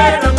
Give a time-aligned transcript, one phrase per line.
[0.00, 0.29] quiero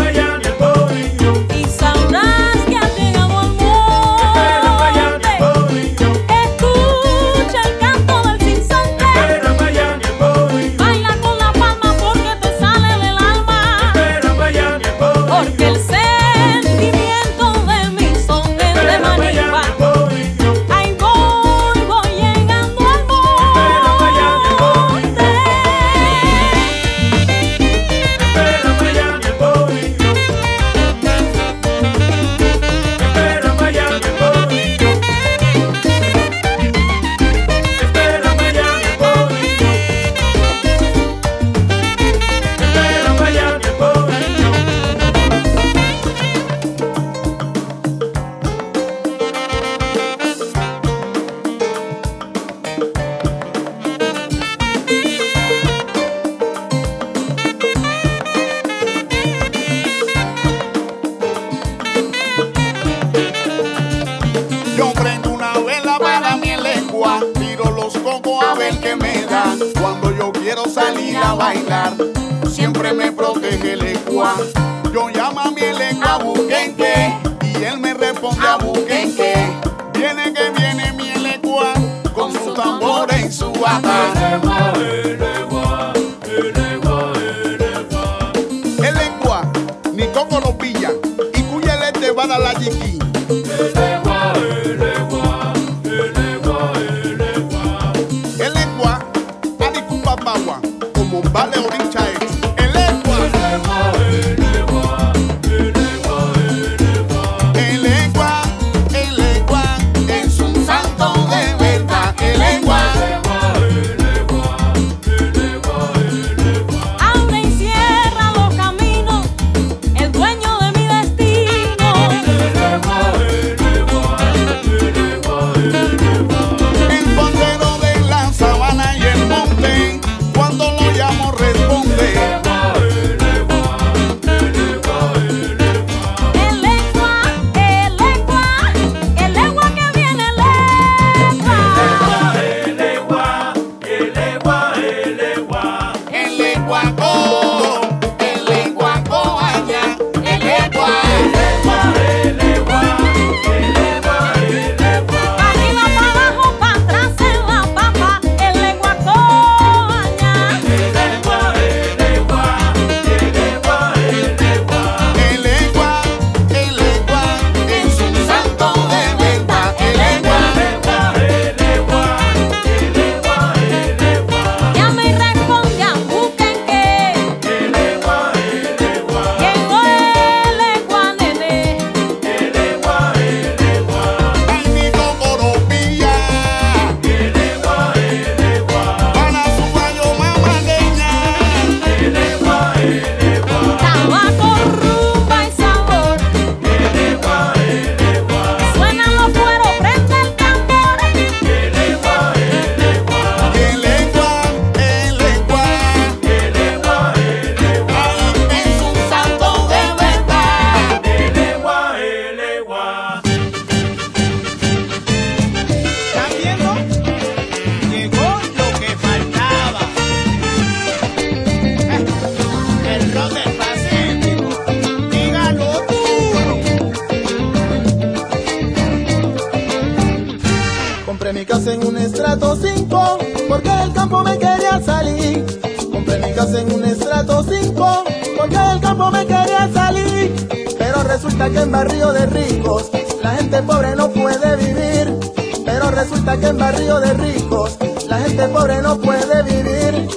[231.11, 233.17] Compré mi casa en un estrato 5,
[233.49, 235.45] porque del campo me quería salir.
[235.91, 238.03] Compré mi casa en un estrato 5,
[238.37, 240.33] porque del campo me quería salir.
[240.79, 245.19] Pero resulta que en barrio de ricos, la gente pobre no puede vivir.
[245.65, 250.07] Pero resulta que en barrio de ricos, la gente pobre no puede vivir.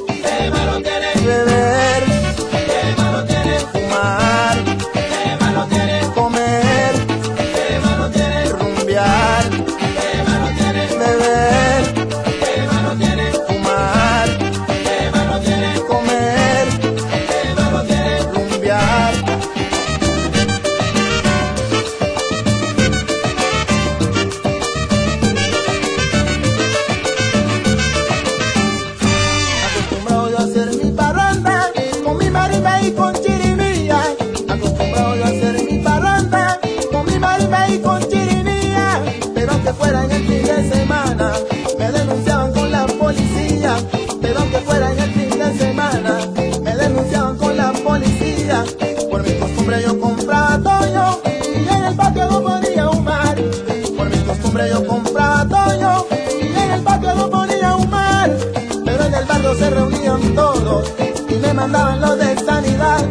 [59.45, 60.93] barrio se reunían todos
[61.29, 63.05] y me mandaban los de sanidad.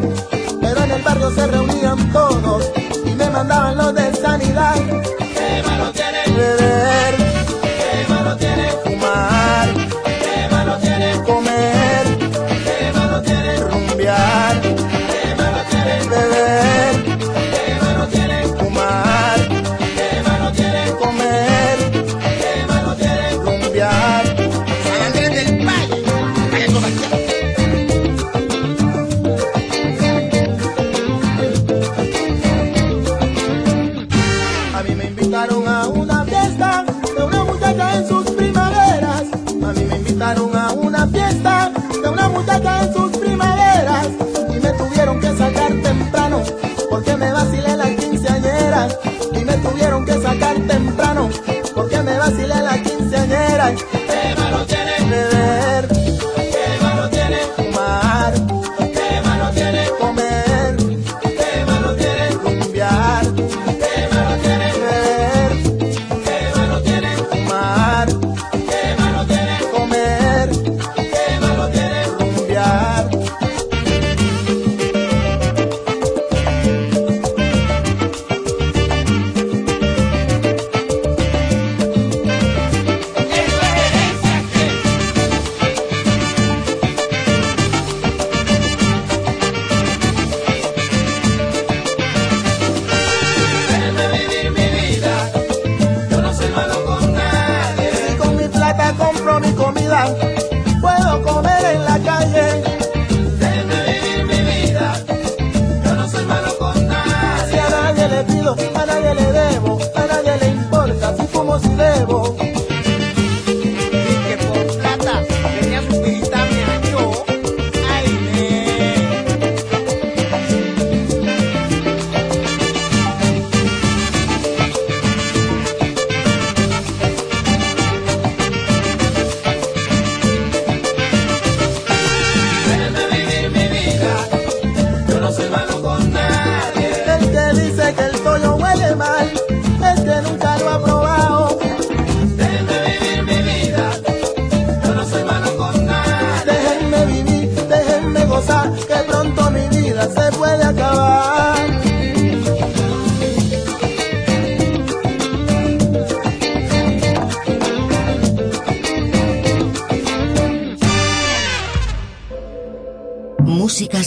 [0.61, 2.71] Pero en el barrio se reunían todos
[3.05, 4.75] y me mandaban los de sanidad.
[4.75, 6.72] ¿Qué malo tiene?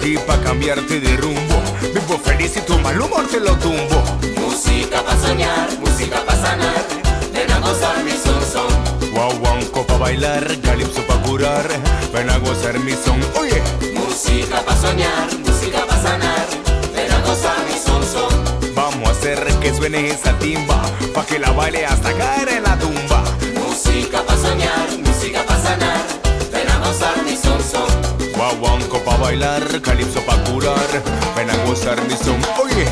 [0.00, 1.56] Aquí pa' cambiarte de rumbo.
[1.94, 4.02] Vivo feliz y tu mal humor te lo tumbo.
[4.40, 6.84] Música pa' soñar, música pa' sanar.
[7.32, 9.12] Ven a gozar mi son son.
[9.12, 11.68] Guaguanco pa' bailar, calipso pa' curar.
[12.14, 13.20] Ven a gozar mi son.
[13.38, 13.62] Oye,
[13.94, 16.46] Música pa' soñar, música pa' sanar.
[16.94, 18.74] Ven a gozar mi son son.
[18.74, 20.80] vamos a hacer que suene esa timba.
[21.14, 23.22] Pa' que la baile hasta caer en la tumba.
[23.54, 26.04] Música pa' soñar, música pa' sanar.
[26.52, 28.09] Ven a gozar mi son son.
[28.40, 30.90] Guaguanco pa' bailar, calipso pa' curar.
[31.36, 32.40] Ven a gozar mi son.
[32.64, 32.86] Oye.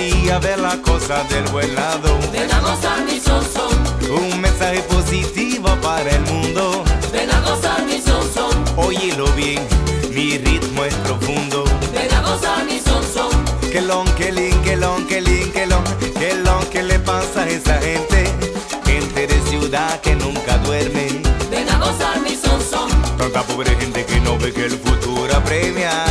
[0.00, 2.18] Aprendí a ver las cosas del buen lado.
[2.82, 3.70] A mi son son.
[4.10, 6.84] Un mensaje positivo para el mundo.
[7.12, 8.64] Ven a mi son son.
[8.76, 9.60] Óyelo bien,
[10.10, 11.64] mi ritmo es profundo.
[11.92, 13.70] Ven a mi son son.
[13.70, 15.84] Que lon, que lin, que lon, que lin, que lon,
[16.18, 18.24] que lon, que le pasa a esa gente?
[18.84, 21.20] Gente de ciudad que nunca duerme.
[21.50, 22.90] Ven a gozar mi son son.
[23.18, 26.09] Tanta pobre gente que no ve que el futuro apremia.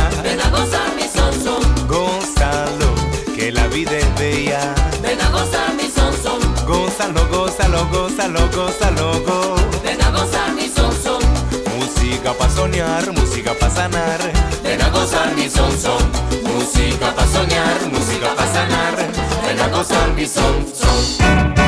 [13.60, 14.20] Pa' sanar.
[14.62, 16.02] Ven a gozar mi son son.
[16.42, 18.96] Música pa' soñar, música pa' sanar.
[19.44, 21.59] Ven a gozar mi son son.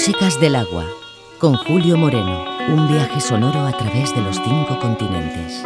[0.00, 0.86] Músicas del Agua,
[1.38, 5.62] con Julio Moreno, un viaje sonoro a través de los cinco continentes.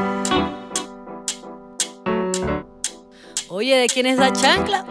[3.49, 4.87] Oye, ¿de quién es la chancla?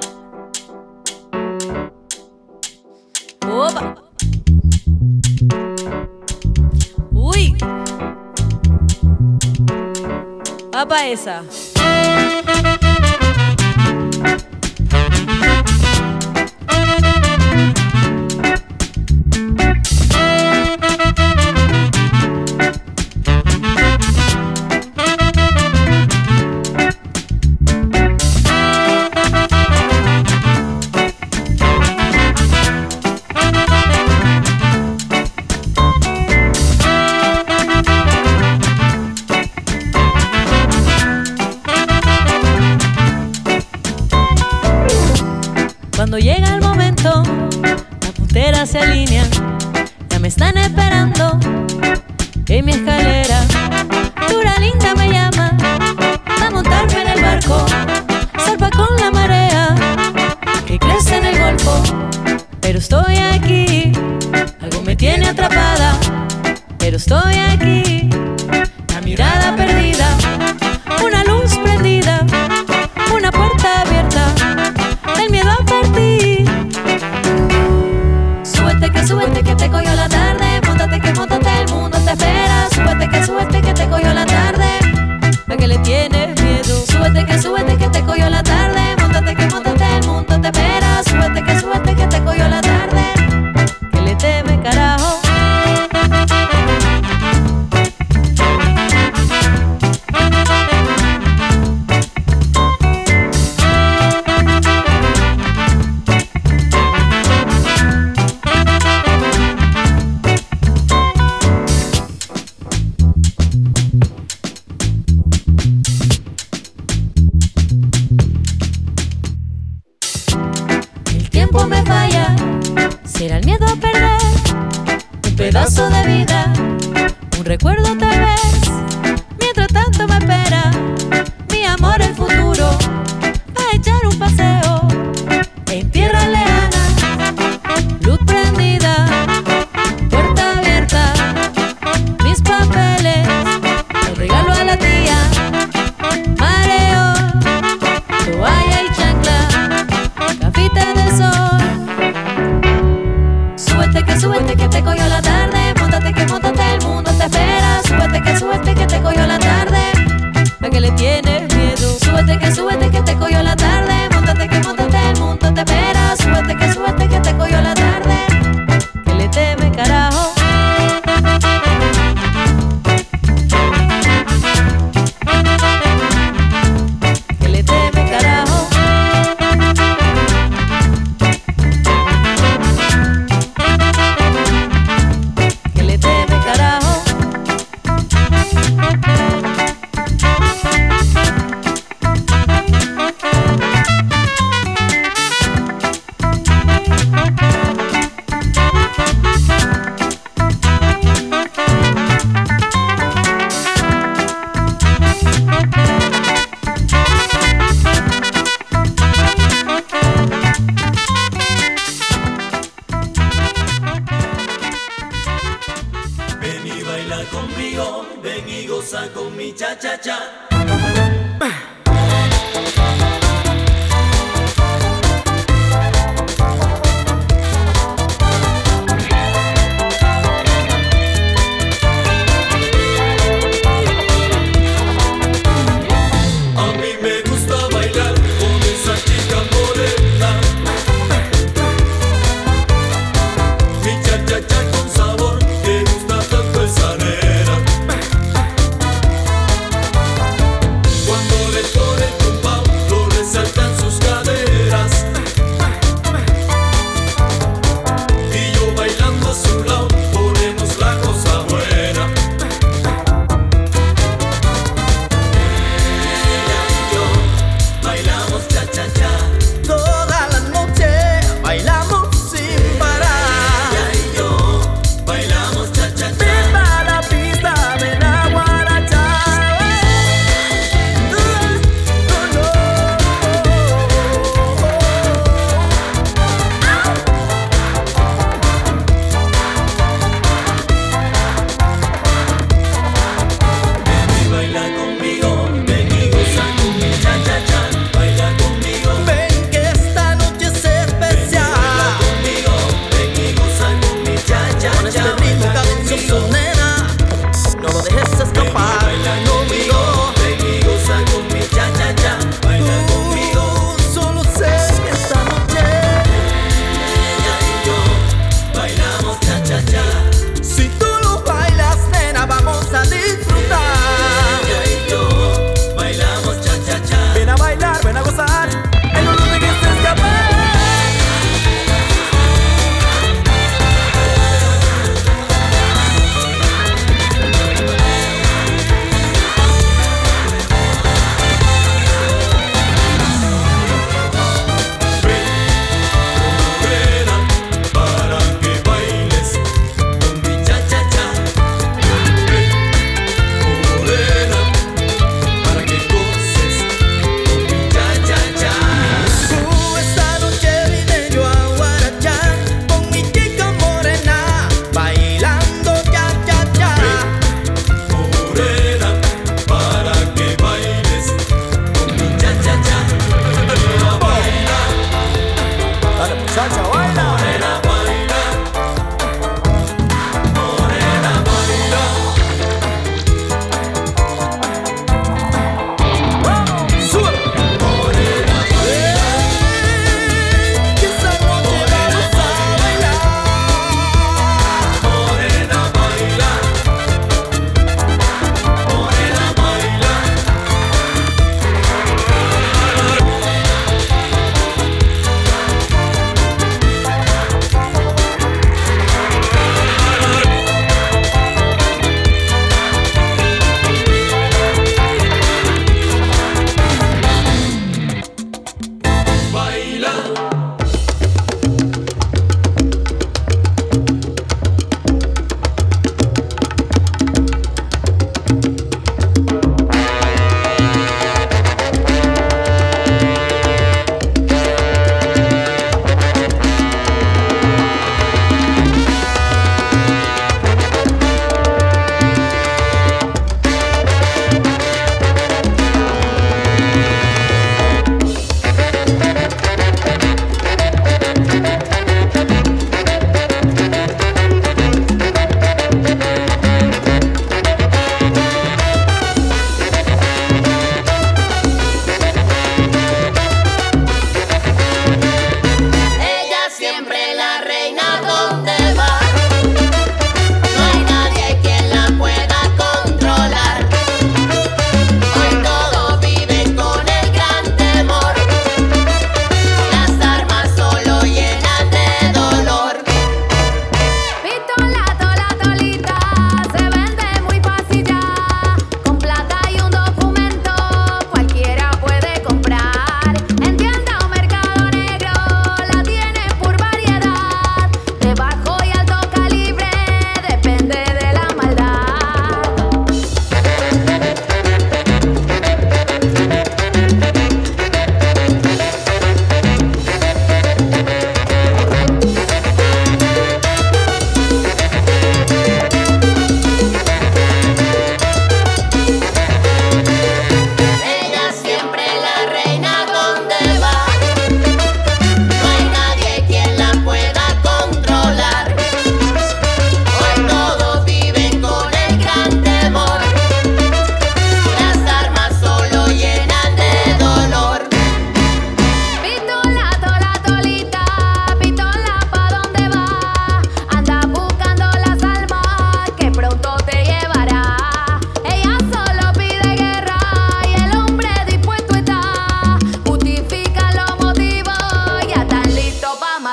[3.45, 3.95] Opa.
[7.11, 7.57] Uy.
[10.71, 11.43] Papa esa.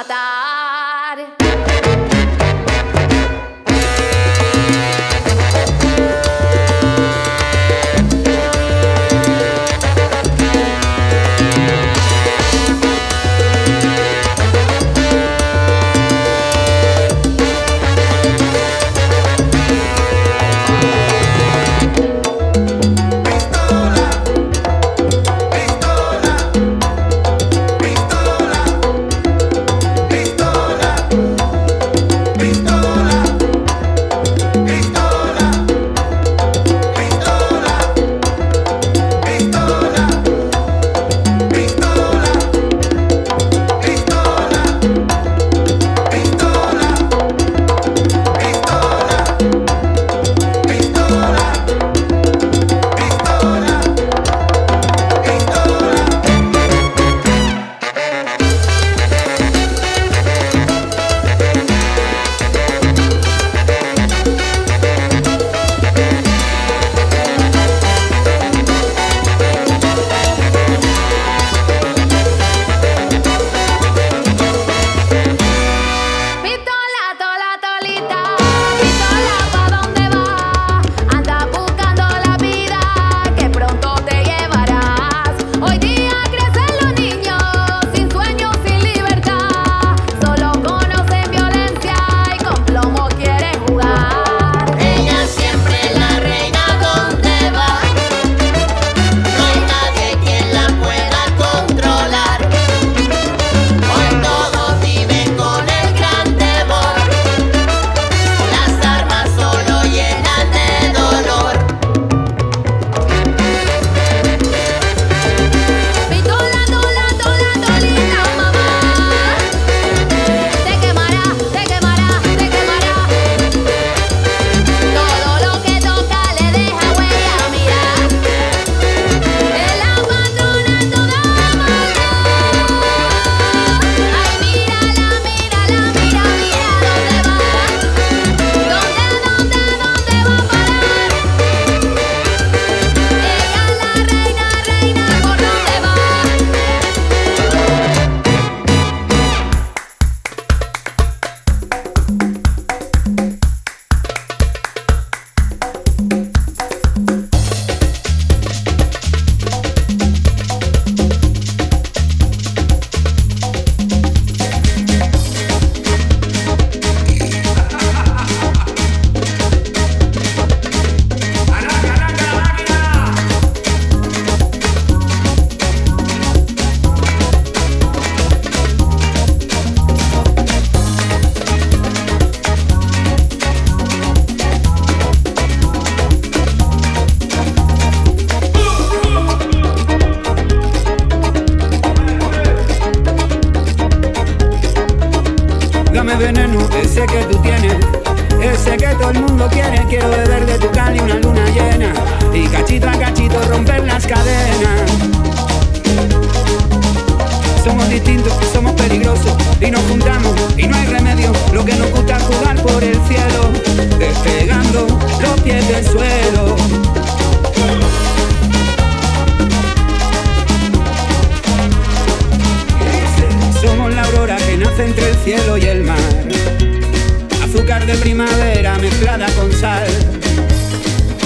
[0.00, 0.29] また。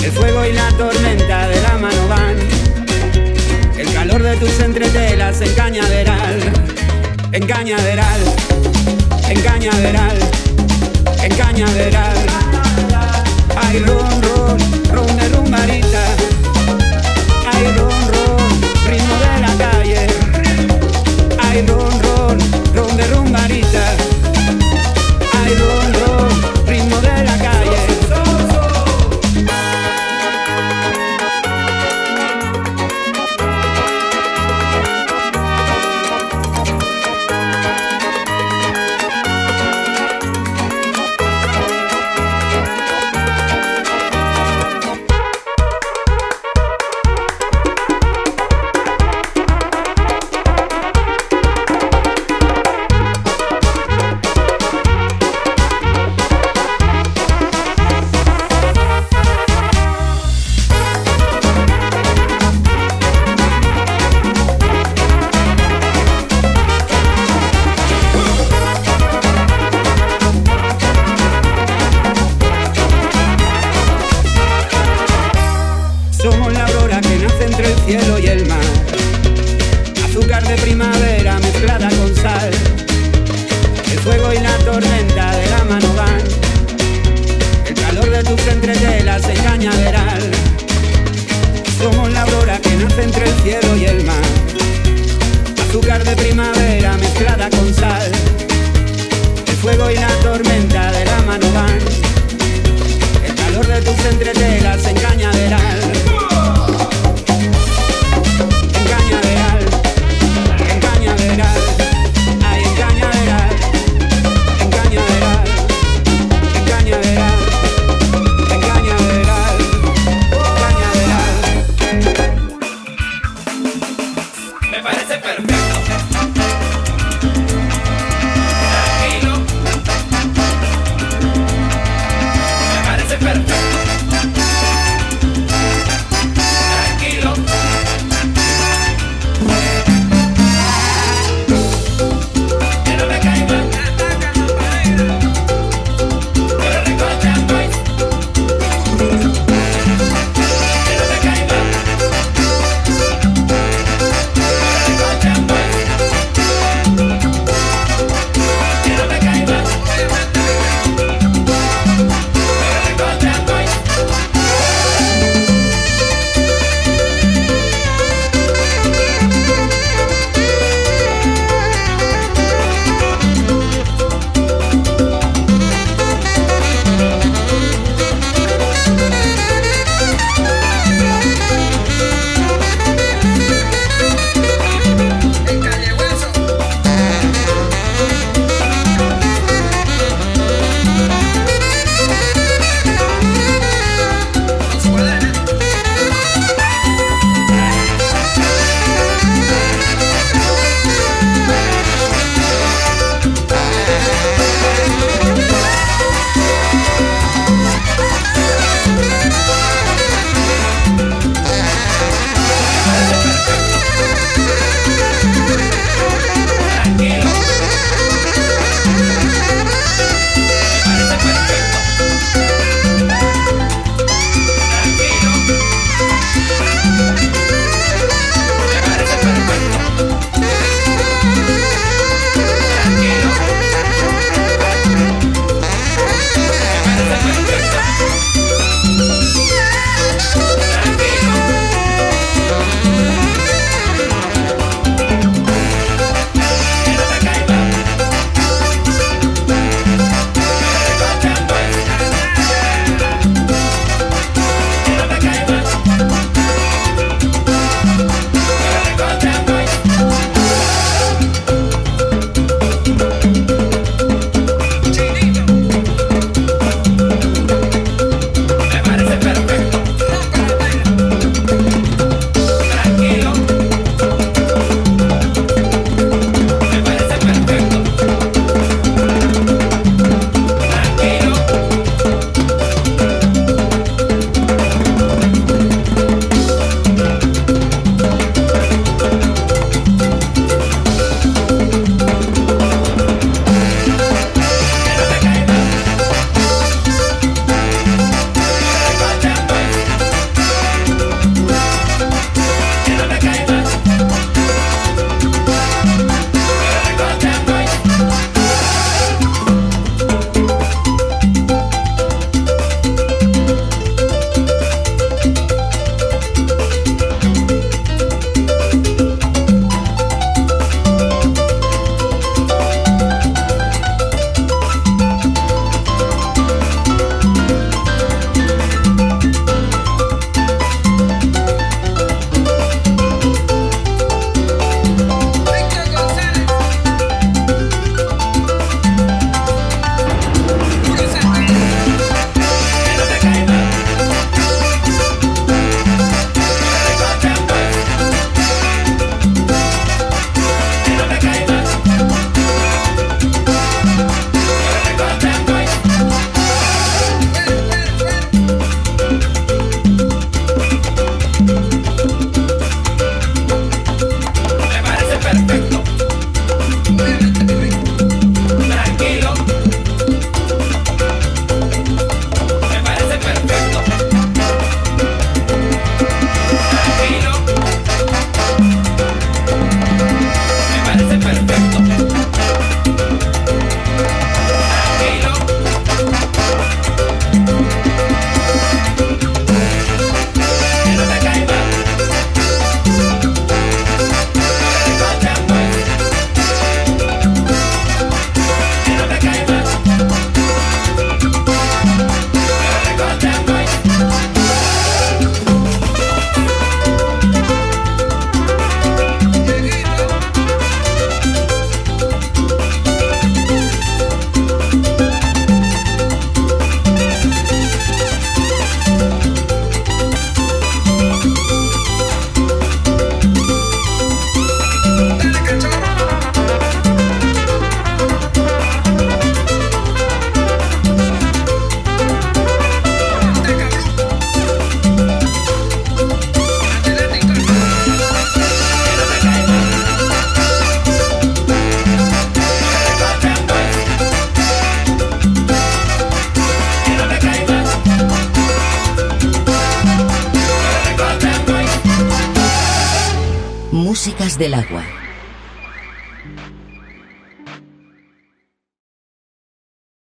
[0.03, 2.37] El fuego y la tormenta de la mano van.
[3.77, 6.41] El calor de tus entretelas en cañaveral.
[7.33, 8.21] En cañaveral.
[9.29, 10.19] En cañaveral.
[11.23, 12.17] En cañaveral.
[13.57, 14.59] Ay, ron, ron,
[14.93, 16.05] ron de rumbarita.
[17.53, 20.07] Ay, ron, ron, ritmo de la calle.
[21.39, 22.39] Ay, ron, ron,
[22.75, 24.14] ron de rumbarita.